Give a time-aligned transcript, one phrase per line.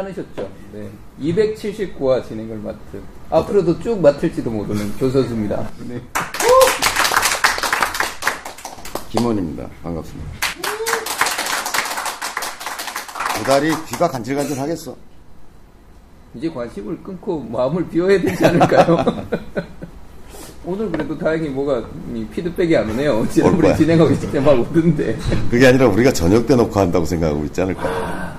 [0.00, 0.50] 않으셨죠.
[0.72, 0.88] 네.
[1.20, 5.70] 279화 진행을 맡은 앞으로도 쭉 맡을지도 모르는 교선수입니다.
[5.88, 6.00] 네.
[9.10, 9.68] 김원입니다.
[9.82, 10.30] 반갑습니다.
[13.38, 14.96] 두달이 귀가 간질간질 하겠어.
[16.34, 19.04] 이제 관심을 끊고 마음을 비워야 되지 않을까요?
[20.64, 21.82] 오늘 그래도 다행히 뭐가
[22.14, 23.26] 이 피드백이 안 오네요.
[23.30, 23.76] 지난번에 거야.
[23.76, 25.16] 진행하기 직전 막 오던데.
[25.50, 28.29] 그게 아니라 우리가 저녁 때 놓고 한다고 생각하고 있지 않을까.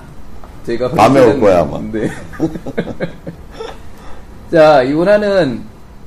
[0.64, 1.78] 제가 밤에 올 거야, 아마.
[1.92, 2.08] 네.
[4.50, 5.62] 자, 이번화는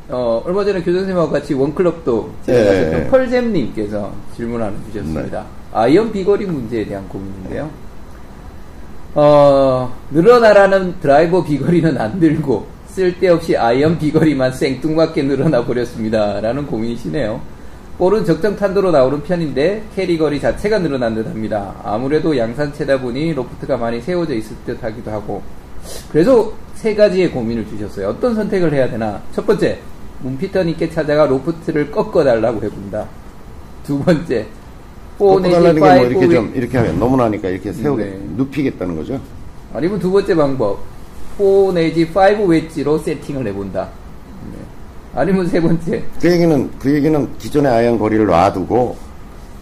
[0.09, 3.07] 어, 얼마 전에 교장선생님하고 같이 원클럽도 진행하셨던 예.
[3.07, 5.39] 펄잼님께서 질문 하나 주셨습니다.
[5.39, 5.45] 네.
[5.73, 7.69] 아이언 비거리 문제에 대한 고민인데요.
[9.15, 16.39] 어, 늘어나라는 드라이버 비거리는 안 늘고 쓸데없이 아이언 비거리만 생뚱맞게 늘어나 버렸습니다.
[16.39, 17.41] 라는 고민이시네요.
[17.97, 21.73] 볼은 적정 탄도로 나오는 편인데 carry 거리 자체가 늘어난 듯 합니다.
[21.83, 25.41] 아무래도 양산채다 보니 로프트가 많이 세워져 있을 듯 하기도 하고.
[26.11, 28.09] 그래서 세 가지의 고민을 주셨어요.
[28.09, 29.21] 어떤 선택을 해야 되나?
[29.33, 29.79] 첫 번째,
[30.21, 33.07] 문피터님께 찾아가 로프트를 꺾어달라고 해본다.
[33.85, 34.45] 두 번째,
[35.17, 38.19] 꺾어달라는 게 뭐 이렇게 위- 좀, 이렇게 하면 너무 나니까 이렇게 세우게, 네.
[38.35, 39.21] 눕히겠다는 거죠.
[39.73, 40.79] 아니면 두 번째 방법,
[41.37, 43.87] 4 내지 5 웨지로 세팅을 해본다.
[45.15, 45.21] 네.
[45.21, 48.97] 아니면 세 번째, 그 얘기는, 그 얘기는 기존의 아이언 거리를 놔두고,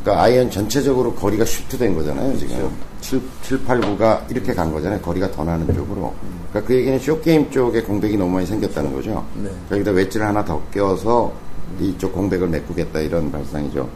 [0.01, 2.69] 그러니까 아이언 전체적으로 거리가 shift된 거잖아요, 지금.
[3.01, 4.99] 7, 7, 8, 9가 이렇게 간 거잖아요.
[5.01, 6.13] 거리가 더 나는 쪽으로.
[6.49, 9.25] 그러니까 그 얘기는 short game 쪽에 공백이 너무 많이 생겼다는 거죠.
[9.35, 9.49] 네.
[9.71, 11.31] 여기다 웨지를 하나 더 껴서
[11.79, 13.87] 이쪽 공백을 메꾸겠다 이런 발상이죠.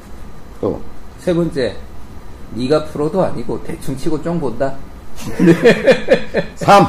[0.61, 0.80] 또,
[1.19, 1.75] 세 번째,
[2.53, 4.75] 네가 프로도 아니고 대충 치고 쫑 본다.
[6.55, 6.86] 3!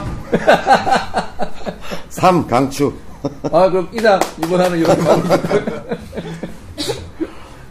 [2.11, 2.93] 3, 강추.
[3.53, 5.29] 아 그럼 이상 이번 화는 이렇게 마무리.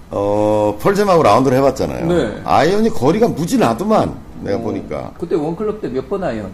[0.09, 2.05] 어, 펄잼하고 라운드를 해봤잖아요.
[2.07, 2.41] 네.
[2.45, 5.11] 아이언이 거리가 무지 나더만, 내가 보니까.
[5.19, 6.49] 그때 원클럽 때 몇 번 아이언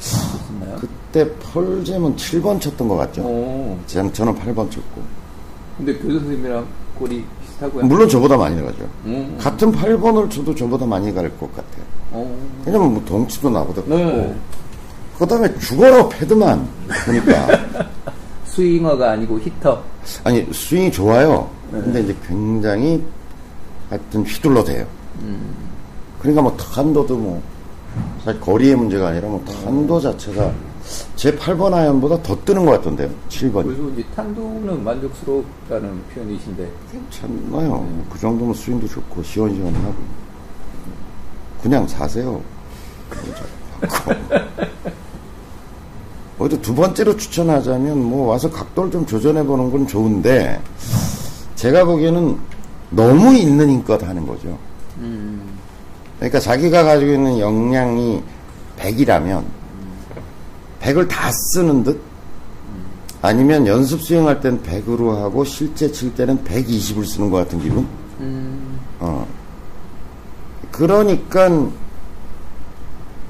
[0.00, 0.76] 쳤나요?
[0.80, 3.22] 그때 펄잼은 7번 쳤던 것 같죠.
[3.22, 5.02] 오, 전- 저는 8번 쳤고.
[5.76, 6.66] 근데 교수 선생님이랑
[6.98, 7.84] 거리 비슷하고요.
[7.84, 8.88] 물론 저보다 많이 나가죠.
[9.04, 9.36] 음.
[9.38, 11.84] 같은 8번을 쳐도 저보다 많이 갈 것 같아요.
[12.12, 12.34] 오.
[12.64, 13.94] 왜냐면 뭐 덩치도 나보다 크고.
[13.94, 14.34] 네.
[15.18, 16.66] 그 다음에 죽어라 패드만.
[17.04, 17.86] 보니까.
[18.56, 19.82] 스윙어가 아니고 히터.
[20.24, 21.50] 아니, 스윙이 좋아요.
[21.70, 21.80] 네.
[21.82, 23.04] 근데 이제 굉장히
[23.90, 24.86] 하여튼 휘둘러 대요.
[25.20, 25.54] 음.
[26.18, 27.42] 그러니까 뭐 탄도도 뭐,
[28.24, 30.52] 사실 거리의 문제가 아니라 뭐 탄도 자체가
[31.16, 33.10] 제 8번 아이언보다 더 뜨는 것 같던데요.
[33.28, 33.64] 7번이.
[33.64, 36.70] 그래서 이제 탄도는 만족스럽다는 표현이신데.
[36.92, 37.86] 괜찮나요?
[38.10, 39.94] 그 정도면 스윙도 좋고 시원시원하고
[41.62, 42.40] 그냥 사세요.
[46.38, 50.60] 어디 두 번째로 추천하자면 뭐 와서 각도를 좀 조절해 보는 건 좋은데
[51.54, 52.38] 제가 보기에는
[52.90, 54.58] 너무 있는 힘껏 하는 거죠.
[54.98, 55.58] 음.
[56.18, 58.22] 그러니까 자기가 가지고 있는 역량이
[58.78, 59.44] 100이라면
[60.80, 62.00] 100을 다 쓰는 듯
[63.22, 67.86] 아니면 연습 수행할 땐 100으로 하고 실제 칠 때는 120을 쓰는 것 같은 기분?
[68.20, 68.78] 음.
[69.00, 69.26] 어.
[70.70, 71.48] 그러니까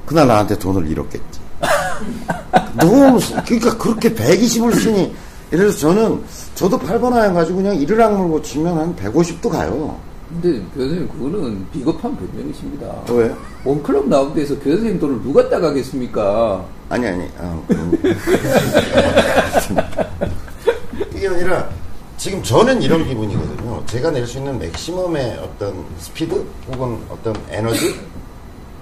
[0.05, 1.39] 그날 나한테 돈을 잃었겠지.
[2.79, 5.13] 너무 쓰- 그러니까 그렇게 120을 쓰니
[5.51, 6.21] 예를 들어서 저는
[6.55, 9.97] 저도 8번 아이언 가지고 그냥 이를 악물고 치면 한 150도 가요.
[10.29, 12.85] 근데 교수님 그거는 비겁한 변명이십니다.
[13.11, 13.33] 왜?
[13.63, 16.65] 원클럽 나온 데서 교수님 돈을 누가 따가겠습니까?
[16.89, 17.97] 아니 아니 아, 그럼.
[21.15, 21.69] 이게 아니라
[22.17, 27.95] 지금 저는 이런 기분이거든요 제가 낼 수 있는 맥시멈의 어떤 스피드 혹은 어떤 에너지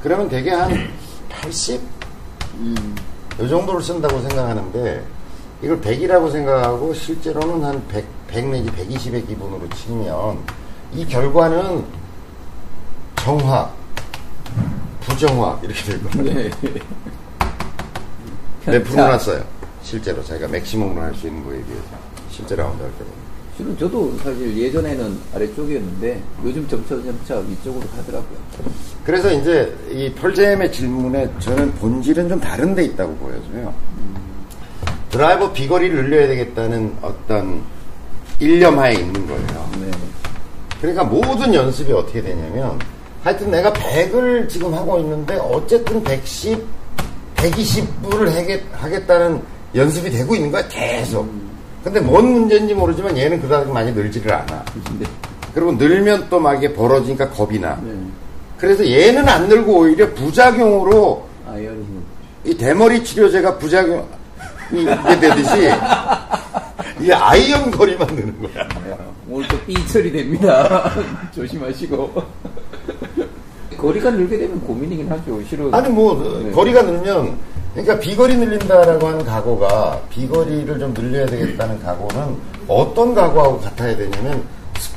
[0.01, 0.71] 그러면 되게 한
[1.29, 1.79] 80?
[3.41, 5.05] 이 정도를 쓴다고 생각하는데
[5.61, 10.39] 이걸 100이라고 생각하고 실제로는 한 100, 100 내지 120의 기분으로 치면
[10.93, 11.83] 이 결과는
[13.17, 13.69] 정화
[15.01, 16.51] 부정화 이렇게 될 거예요 네.
[18.65, 19.43] 네, 풀어놨어요.
[19.83, 21.83] 실제로 자기가 맥시멈으로 할 수 있는 거에 비해서
[22.31, 23.11] 실제 라운드 할 때는.
[23.55, 28.37] 실은 저도 사실 예전에는 아래쪽이었는데 요즘 점차 점차 위쪽으로 가더라고요.
[29.05, 33.73] 그래서 이제 이 펄잼의 질문에 저는 본질은 좀 다른 데 있다고 보여져요.
[35.11, 37.61] 드라이버 비거리를 늘려야 되겠다는 어떤
[38.39, 39.69] 일념하에 있는 거예요.
[39.79, 39.91] 네.
[40.81, 42.79] 그러니까 모든 연습이 어떻게 되냐면
[43.23, 46.65] 하여튼 내가 100을 지금 하고 있는데 어쨌든 110,
[47.35, 49.41] 120불을 하겠다는
[49.75, 51.29] 연습이 되고 있는 거야 계속.
[51.83, 54.65] 근데 뭔 문제인지 모르지만 얘는 그다지 많이 늘지를 않아.
[54.99, 55.05] 네.
[55.53, 57.79] 그리고 늘면 또 막 이게 벌어지니까 겁이 나.
[57.83, 57.91] 네.
[58.57, 61.85] 그래서 얘는 안 늘고 오히려 부작용으로 아이언이
[62.45, 64.03] 이 대머리 치료제가 부작용이
[65.19, 65.69] 되듯이
[67.01, 68.67] 이 아이언 거리만 느는 거야.
[69.29, 70.91] 오늘 또 삐처리 됩니다.
[71.33, 72.45] 조심하시고.
[73.77, 75.41] 거리가 늘게 되면 고민이긴 하죠.
[75.49, 75.73] 실은.
[75.73, 76.51] 아니 뭐 네.
[76.51, 77.37] 거리가 늘면
[77.73, 82.35] 그러니까 비거리 늘린다라고 하는 각오가 비거리를 좀 늘려야 되겠다는 각오는
[82.67, 84.41] 어떤 각오하고 같아야 되냐면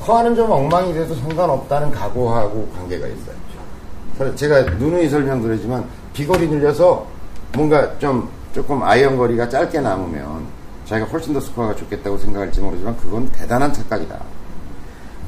[0.09, 4.35] 스코어는 좀 엉망이 돼도 상관없다는 각오하고 관계가 있어요.
[4.35, 5.85] 제가 누누이 설명드리지만
[6.15, 7.07] 비거리 늘려서
[7.53, 10.47] 뭔가 좀 조금 아이언 거리가 짧게 남으면
[10.87, 14.19] 자기가 훨씬 더 스코어가 좋겠다고 생각할지 모르지만 그건 대단한 착각이다.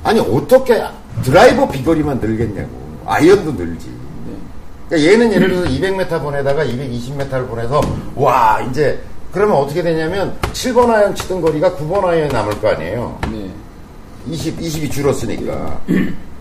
[0.03, 0.83] 아니 어떻게
[1.23, 2.71] 드라이버 비거리만 늘겠냐고
[3.05, 3.91] 아이언도 늘지.
[4.89, 7.81] 그러니까 얘는 예를 들어서 200m 보내다가 220m를 보내서
[8.17, 8.99] 와 이제
[9.31, 13.19] 그러면 어떻게 되냐면 7번 아이언 치던 거리가 9번 아이언 남을 거 아니에요.
[13.31, 13.51] 네.
[14.29, 15.81] 20, 20이 줄었으니까.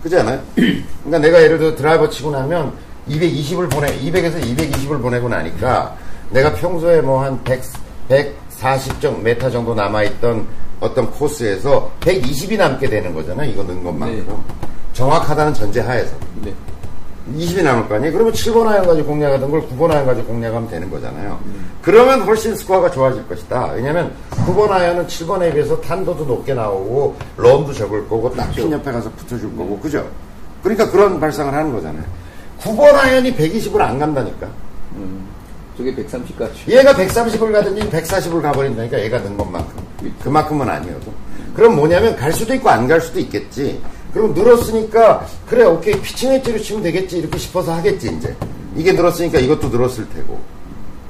[0.02, 0.40] 그렇지 않아요?
[0.54, 2.72] 그러니까 내가 예를 들어 드라이버 치고 나면
[3.08, 5.94] 220을 보내, 200에서 220을 보내고 나니까
[6.30, 7.62] 내가 평소에 뭐 한 100,
[8.08, 10.46] 140정, 메타 정도 남아있던
[10.80, 13.44] 어떤 코스에서 120이 남게 되는 거잖아.
[13.44, 14.26] 이거 넣은 것만큼.
[14.26, 14.54] 네.
[14.94, 16.14] 정확하다는 전제 하에서.
[16.42, 16.52] 네.
[17.36, 18.12] 20이 남을 거 아니에요?
[18.12, 21.38] 그러면 7번 아이언 가지고 공략하던 걸 9번 아이언 가지고 공략하면 되는 거잖아요.
[21.44, 21.70] 음.
[21.82, 23.72] 그러면 훨씬 스코어가 좋아질 것이다.
[23.74, 24.12] 왜냐면
[24.50, 28.72] 9번 아이언은 7번에 비해서 탄도도 높게 나오고 런도 적을 거고 딱핀 그렇죠.
[28.72, 29.80] 옆에 가서 붙여줄 거고 음.
[29.80, 30.08] 그죠?
[30.62, 32.04] 그러니까 그런 발상을 하는 거잖아요.
[32.60, 34.48] 9번 아이언이 120을 안 간다니까.
[34.96, 35.26] 음.
[35.76, 36.52] 저게 130 가죠.
[36.68, 39.82] 얘가 130을 가든지 140을 가버린다니까 얘가 는 것만큼.
[40.22, 41.12] 그만큼은 아니어도.
[41.54, 43.80] 그럼 뭐냐면 갈 수도 있고 안 갈 수도 있겠지.
[44.12, 48.34] 그럼 늘었으니까 그래 오케이 피칭 엣지로 치면 되겠지 이렇게 싶어서 하겠지 이제
[48.76, 50.38] 이게 늘었으니까 이것도 늘었을 테고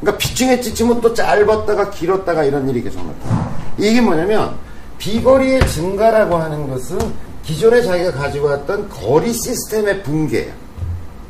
[0.00, 3.50] 그러니까 엣지 치면 또 짧았다가 길었다가 이런 일이 계속 나타나.
[3.78, 4.54] 이게 뭐냐면
[4.98, 6.98] 비거리의 증가라고 하는 것은
[7.42, 10.52] 기존에 자기가 가지고 왔던 거리 시스템의 붕괴야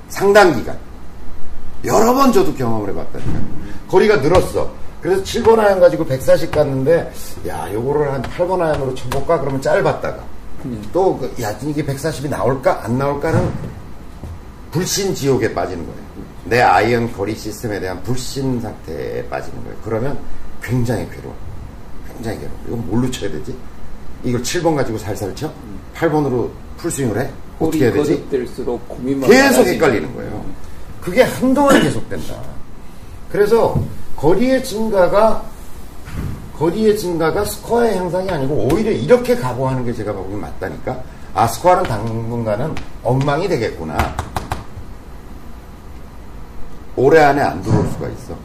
[0.09, 0.79] 상당 기간.
[1.85, 3.41] 여러 번 저도 경험을 해봤다니까.
[3.89, 4.71] 거리가 늘었어.
[5.01, 7.11] 그래서 7번 아이언 가지고 140 갔는데
[7.49, 9.41] 야 요거를 한 8번 아이언으로 쳐볼까?
[9.41, 10.19] 그러면 짧았다가.
[10.93, 12.85] 또, 그, 야, 이게 140이 나올까?
[12.85, 13.51] 안 나올까는
[14.71, 16.01] 불신 지옥에 빠지는 거예요.
[16.51, 19.79] 내 아이언 거리 시스템에 대한 불신 상태에 빠지는 거예요.
[19.85, 20.19] 그러면
[20.61, 21.33] 굉장히 괴로워.
[22.13, 22.59] 굉장히 괴로워.
[22.67, 23.57] 이건 뭘로 쳐야 되지?
[24.25, 25.49] 이걸 7번 가지고 살살 쳐?
[25.95, 27.31] 8번으로 풀스윙을 해?
[27.61, 28.29] 어떻게 해야 되지?
[28.29, 30.45] 될수록 고민만 계속 헷갈리는 거예요.
[31.01, 32.35] 그게 한동안 계속된다.
[33.31, 33.81] 그래서
[34.17, 35.45] 거리의 증가가
[36.59, 41.01] 거리의 증가가 스코어의 향상이 아니고 오히려 이렇게 각오하는 게 제가 보기엔 맞다니까.
[41.33, 42.75] 아, 스코어는 당분간은
[43.05, 44.30] 엉망이 되겠구나.
[47.01, 48.37] 올해 안에 안 들어올 수가 있어.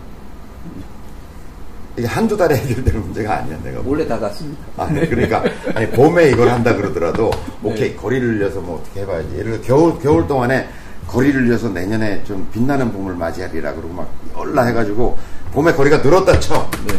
[1.98, 3.82] 이게 한두 달에 해결될 문제가 아니야, 내가.
[3.86, 4.62] 원래 다 갔습니다.
[4.78, 5.08] 아, 네.
[5.08, 5.44] 그러니까,
[5.74, 7.32] 아니, 봄에 이걸 한다 그러더라도,
[7.62, 7.70] 네.
[7.70, 7.96] 오케이, 네.
[7.96, 9.30] 거리를 늘려서 뭐 어떻게 해봐야지.
[9.38, 10.68] 예를 들어, 겨울, 겨울 동안에
[11.08, 15.18] 거리를 늘려서 내년에 좀 빛나는 봄을 맞이하리라 그러고 막 열라 해가지고,
[15.54, 16.70] 봄에 거리가 늘었다 쳐.
[16.88, 16.96] 네.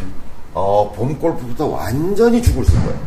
[0.54, 2.98] 어, 봄 골프부터 완전히 죽을 쓸 거예요.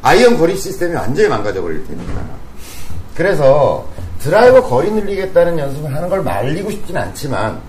[0.00, 2.12] 아이언 거리 시스템이 완전히 망가져 버릴 테니까.
[3.14, 3.86] 그래서
[4.26, 7.60] 드라이버 거리 늘리겠다는 연습을 하는 걸 말리고 싶진 않지만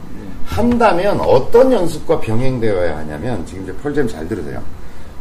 [0.43, 4.59] 한다면 어떤 연습과 병행되어야 하냐면 지금 이제 펄잼 잘 들으세요.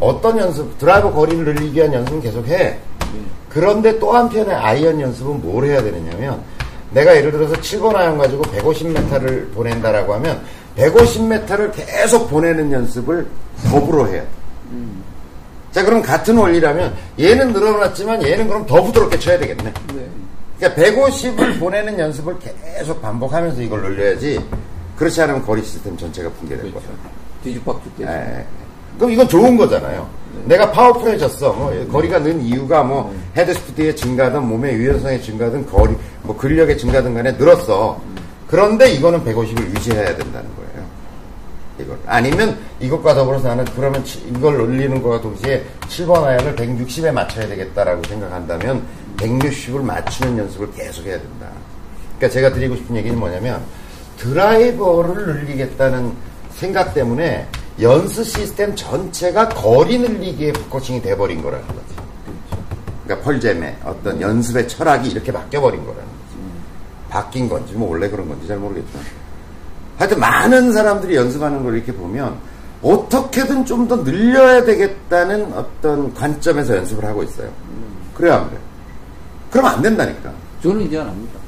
[0.00, 2.78] 어떤 연습, 드라이버 거리를 늘리기 위한 연습은 계속 해.
[3.50, 6.40] 그런데 또 한편에 아이언 연습은 뭘 해야 되느냐면
[6.90, 10.40] 내가 예를 들어서 7번 아이언 가지고 150m를 보낸다라고 하면
[10.78, 13.26] 150m를 계속 보내는 연습을
[13.68, 14.28] 더불어 해야 돼.
[14.70, 15.02] 음.
[15.70, 19.64] 자, 그럼 같은 원리라면 얘는 늘어났지만 얘는 그럼 더 부드럽게 쳐야 되겠네.
[19.94, 20.06] 네.
[20.58, 24.44] 그러니까 150을 보내는 연습을 계속 반복하면서 이걸 늘려야지.
[24.96, 26.80] 그렇지 않으면 거리 시스템 전체가 붕괴될 그렇죠.
[26.80, 26.96] 거야.
[27.44, 28.10] 뒤죽박죽 되죠.
[28.10, 28.46] 네.
[28.96, 30.08] 그럼 이건 좋은 거잖아요.
[30.34, 30.56] 네.
[30.56, 31.52] 내가 powerful해졌어.
[31.52, 33.42] 뭐 거리가 는 이유가 뭐 네.
[33.42, 38.00] 헤드 스피드의 증가든 몸의 유연성의 증가든 거리 뭐 근력의 증가든 간에 늘었어.
[38.02, 38.16] 음.
[38.48, 40.86] 그런데 이거는 150을 유지해야 된다는 거예요.
[41.78, 41.98] 이걸.
[42.06, 48.82] 아니면 이것과 더불어서 나는 그러면 이걸 올리는 거와 동시에 7번 아이언을 160에 맞춰야 되겠다라고 생각한다면
[49.16, 51.48] 160을 맞추는 연습을 계속 해야 된다.
[52.16, 53.62] 그러니까 제가 드리고 싶은 얘기는 뭐냐면
[54.18, 56.12] 드라이버를 늘리겠다는
[56.54, 57.46] 생각 때문에
[57.80, 61.80] 연습 시스템 전체가 거리 늘리기에 focusing이 돼버린 거라는 거지.
[63.04, 66.16] 그러니까 펄잼의 어떤 연습의 철학이 이렇게 바뀌어버린 거라는 거지.
[67.10, 69.04] 바뀐 건지 뭐 원래 그런 건지 잘 모르겠지만.
[69.98, 72.36] 하여튼 많은 사람들이 연습하는 걸 이렇게 보면
[72.82, 77.50] 어떻게든 좀 더 늘려야 되겠다는 어떤 관점에서 연습을 하고 있어요.
[78.14, 78.58] 그래야 안 그래?
[79.56, 80.30] 그럼 안 된다니까.
[80.62, 81.40] 저는 이제 안 합니다.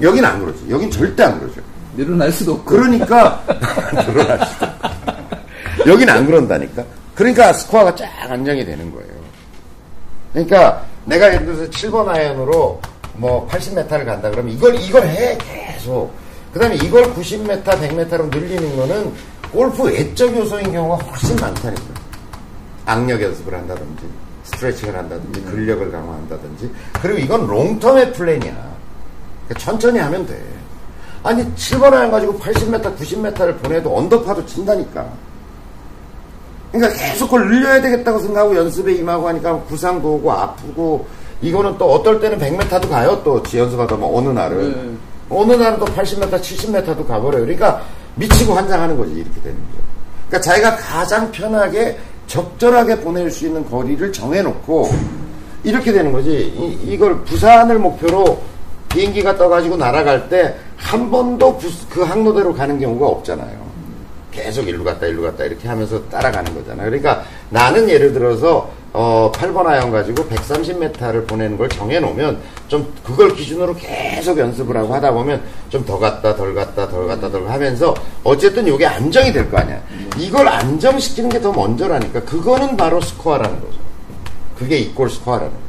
[0.00, 0.66] 여긴 안 그러지.
[0.70, 1.60] 여긴 절대 안 그러죠.
[1.96, 2.64] 늘어날 수도 없고.
[2.64, 3.42] 그러니까
[4.06, 4.88] 늘어날 수도 없고.
[5.88, 6.84] 여긴 안 그런다니까.
[7.16, 9.10] 그러니까 스코어가 쫙 안정이 되는 거예요.
[10.32, 12.80] 그러니까 내가 예를 들어서 7번 아이언으로
[13.14, 16.12] 뭐 80m를 간다 그러면 이걸 이걸 해 계속.
[16.52, 19.12] 그 다음에 이걸 90m, 100m로 늘리는 거는
[19.52, 21.82] 골프 외적 요소인 경우가 훨씬 많다니까.
[22.86, 24.04] 악력 연습을 한다든지,
[24.50, 25.50] 스트레칭을 한다든지, 음.
[25.50, 26.70] 근력을 강화한다든지.
[27.02, 28.70] 그리고 이건 long-term의 플랜이야.
[29.48, 30.40] 그러니까 천천히 하면 돼.
[31.22, 35.06] 아니 7번 아이언 가지고 80m, 90m를 보내도 언더파도 친다니까.
[36.72, 41.06] 그러니까 계속 그걸 늘려야 되겠다고 생각하고 연습에 임하고 하니까 부상도 오고 아프고
[41.42, 44.96] 이거는 또 어떨 때는 100m도 가요 또 지연습하다 뭐 어느 날은 네.
[45.30, 47.42] 어느 날은 또 80m, 70m도 가버려요.
[47.42, 47.82] 그러니까
[48.14, 49.82] 미치고 환장하는 거지 이렇게 되는 거죠.
[50.28, 51.98] 그러니까 자기가 가장 편하게
[52.30, 54.88] 적절하게 보낼 수 있는 거리를 정해놓고
[55.64, 56.30] 이렇게 되는 거지.
[56.86, 58.40] 이, 걸 부산을 목표로
[58.88, 63.60] 비행기가 떠가지고 날아갈 때 한 번도 부- 그 항로대로 가는 경우가 없잖아요.
[64.32, 66.86] 계속 일로 갔다 일로 갔다 이렇게 하면서 따라가는 거잖아요.
[66.86, 73.74] 그러니까 나는 예를 들어서 어 8번 아이언 가지고 130m를 보내는 걸 정해놓으면 좀 그걸 기준으로
[73.76, 77.94] 계속 연습을 하고 하다 보면 좀 더 갔다 덜 갔다 덜 갔다 덜 하면서
[78.24, 79.80] 어쨌든 이게 안정이 될 거 아니야.
[80.18, 83.78] 이걸 안정시키는 게 더 먼저라니까 그거는 바로 스코어라는 거죠.
[84.58, 85.62] 그게 equal 스코어라는 거죠.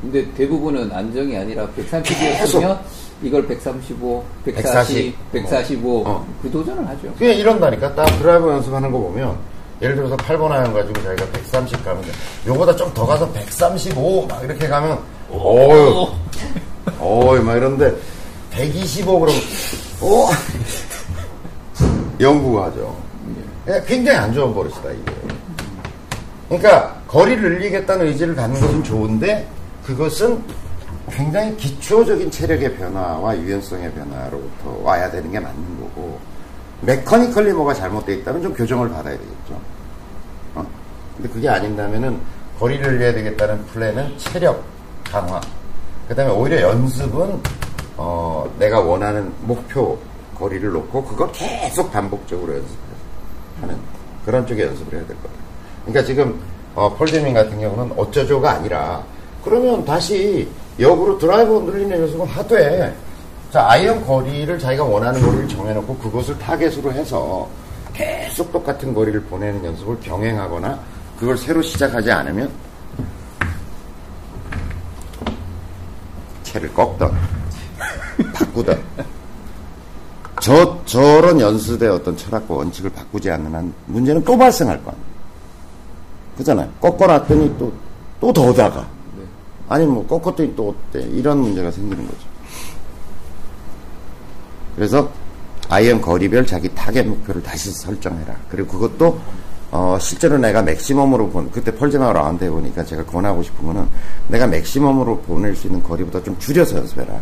[0.00, 2.78] 근데 대부분은 안정이 아니라 130이었으면
[3.22, 6.26] 이걸 135, 140, 140, 145 어.
[6.40, 7.12] 그 도전을 하죠.
[7.18, 7.94] 그냥 이런다니까.
[7.96, 9.36] 딱 드라이브 연습하는 거 보면
[9.80, 12.08] 예를 들어서 8번 아이언 가지고 자기가 130 가면 돼.
[12.46, 14.98] 요거보다 좀 더 가서 135 막 이렇게 가면
[15.30, 16.08] 어유
[17.00, 17.94] 어이 막 이런데
[18.50, 19.40] 125 그러면
[20.00, 20.28] 어
[22.20, 22.96] 영구하죠.
[23.68, 25.12] 예, 굉장히 안 좋은 버릇이다 이게.
[26.48, 29.46] 그러니까 거리를 늘리겠다는 의지를 갖는 것은 좋은데
[29.84, 30.42] 그것은
[31.10, 36.18] 굉장히 기초적인 체력의 변화와 유연성의 변화로부터 와야 되는 게 맞는 거고
[36.82, 39.60] 메커니컬리 뭐가 잘못되어 있다면 좀 교정을 받아야 되겠죠.
[40.54, 40.66] 어?
[41.16, 42.20] 근데 그게 아닌다면은
[42.58, 44.62] 거리를 늘려야 되겠다는 플랜은 체력
[45.04, 45.40] 강화.
[46.08, 47.40] 그 다음에 오히려 연습은
[47.96, 49.98] 어, 내가 원하는 목표
[50.38, 53.82] 거리를 놓고 그걸 계속 반복적으로 연습하는
[54.24, 55.42] 그런 쪽의 연습을 해야 될것 같아요.
[55.84, 56.40] 그러니까 지금
[56.74, 59.02] 어, 폴제민 같은 경우는 어쩌죠가 아니라
[59.44, 62.94] 그러면 다시 역으로 드라이버 늘리는 연습은 하되
[63.52, 67.48] 자 아이언 거리를 자기가 원하는 거리를 정해놓고 그것을 타겟으로 해서
[67.94, 70.78] 계속 똑같은 거리를 보내는 연습을 병행하거나
[71.18, 72.50] 그걸 새로 시작하지 않으면
[76.42, 77.12] 채를 꺾던
[78.34, 78.82] 바꾸던
[80.40, 85.06] 저 저런 연습의 어떤 철학과 원칙을 바꾸지 않는 한 문제는 또 발생할 거 아니에요.
[86.36, 86.70] 그잖아요.
[86.80, 87.72] 꺾어놨더니 또
[88.20, 88.86] 또 더 다가
[89.68, 92.37] 아니 뭐 꺾었더니 또 어때 이런 문제가 생기는 거죠.
[94.78, 95.10] 그래서
[95.68, 98.32] 아이언 거리별 자기 타겟 목표를 다시 설정해라.
[98.48, 99.20] 그리고 그것도
[99.72, 103.86] 어, 실제로 내가 맥시멈으로 본 그때 펄제마 라운드 해보니까 제가 권하고 싶은 거는
[104.28, 107.12] 내가 맥시멈으로 보낼 수 있는 거리보다 좀 줄여서 연습해라.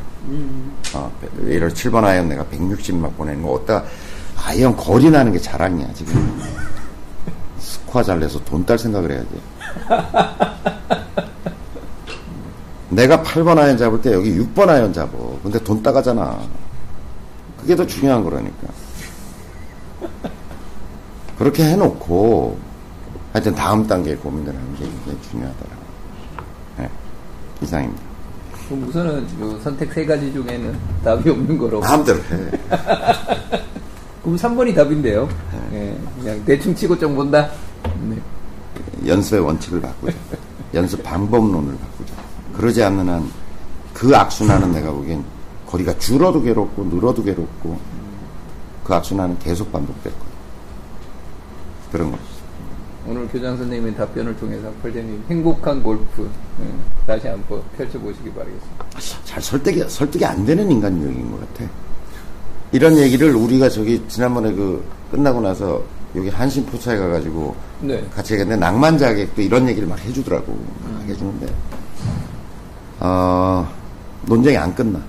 [0.95, 1.11] 어,
[1.49, 3.83] 예를 7번 아이언 내가 160막 보내는 거 어디다
[4.45, 6.41] 아이언 거리 나는 게 자랑이야 지금.
[7.59, 9.29] 스코어 잘 내서 돈 딸 생각을 해야지.
[12.91, 15.37] 내가 8번 아이언 잡을 때 여기 6번 아이언 잡어.
[15.43, 16.39] 근데 돈 따가잖아.
[17.61, 18.69] 그게 더 중요한 거라니까.
[21.39, 22.59] 그렇게 해놓고,
[23.33, 25.87] 하여튼 다음 단계에 고민을 하는 게 굉장히 중요하더라고요.
[26.79, 26.91] 네,
[27.61, 28.03] 이상입니다.
[28.69, 31.81] 그럼 우선은 요 선택 세 가지 중에는 답이 없는 거로.
[31.81, 32.51] 마음대로 해.
[34.23, 35.29] 그럼 3번이 답인데요.
[35.73, 37.49] 예, 그냥 대충 치고 좀 본다.
[38.09, 38.17] 네.
[39.07, 40.17] 연습의 원칙을 바꾸자.
[40.75, 42.15] 연습 방법론을 바꾸자.
[42.55, 43.47] 그러지 않는 한
[43.97, 45.25] 그 악순환은 내가 보기엔
[45.67, 47.79] 거리가 줄어도 괴롭고 늘어도 괴롭고
[48.85, 50.27] 그 악순환은 계속 반복될 거야.
[51.93, 52.23] 그런 거죠.
[53.09, 56.29] 오늘 교장 선생님의 답변을 통해서 펄잼님 행복한 골프
[56.61, 56.67] 예,
[57.07, 58.87] 다시 한번 펼쳐보시기 바라겠습니다.
[59.25, 61.71] 잘 설득이, 설득이 안 되는 인간력인 것 같아.
[62.73, 65.83] 이런 얘기를 우리가 저기 지난번에 그 끝나고 나서
[66.17, 68.05] 여기 한신 포차에 가가지고 네.
[68.15, 70.57] 같이 얘기했는데 낭만 자객도 이런 얘기를 막 해주더라고.
[70.93, 71.47] 막 해주는데,
[73.01, 73.69] 어,
[74.27, 75.01] 논쟁이 안 끝나.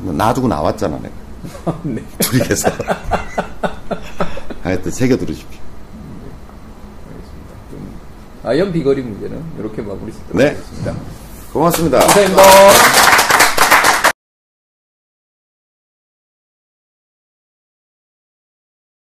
[0.00, 1.78] 그래서 놔두고 나왔잖아, 내가.
[1.82, 2.02] 네.
[2.18, 2.72] 둘이 계속.
[4.62, 5.60] 하여튼 새겨 들으십시오.
[8.42, 10.46] 아연 비거리 문제는 이렇게 마무리 짓도록 네.
[10.48, 10.94] 하겠습니다.
[11.52, 11.98] 고맙습니다.
[11.98, 12.42] 감사합니다.